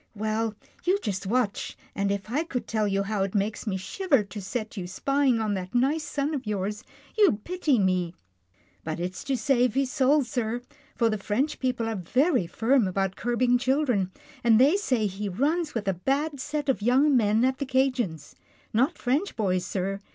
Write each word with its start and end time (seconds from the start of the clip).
Well, 0.15 0.55
you 0.83 0.97
just 1.03 1.27
watch, 1.27 1.77
and 1.93 2.11
if 2.11 2.31
I 2.31 2.43
could 2.43 2.65
tell 2.65 2.87
you 2.87 3.03
how 3.03 3.21
it 3.21 3.35
makes 3.35 3.67
me 3.67 3.77
shiver 3.77 4.23
to 4.23 4.41
set 4.41 4.75
you 4.75 4.87
spying 4.87 5.39
on 5.39 5.53
that 5.53 5.75
nice 5.75 6.03
son 6.03 6.33
of 6.33 6.47
yours, 6.47 6.83
you'd 7.15 7.43
pity 7.43 7.77
me. 7.77 8.15
But 8.83 8.99
it's 8.99 9.23
to 9.25 9.37
save 9.37 9.75
his 9.75 9.91
soul, 9.91 10.23
sir, 10.23 10.63
for 10.95 11.11
the 11.11 11.19
French 11.19 11.59
people 11.59 11.87
are 11.87 11.95
very 11.95 12.47
firm 12.47 12.87
about 12.87 13.15
curbing 13.15 13.59
children, 13.59 14.11
and 14.43 14.59
they 14.59 14.75
say 14.75 15.05
he 15.05 15.29
runs 15.29 15.75
with 15.75 15.87
a 15.87 15.93
bad 15.93 16.39
set 16.39 16.67
of 16.67 16.81
young 16.81 17.15
men 17.15 17.45
at 17.45 17.59
the 17.59 17.65
'Cajien's. 17.67 18.35
Not 18.73 18.97
French 18.97 19.35
boys, 19.35 19.67
sir. 19.67 19.99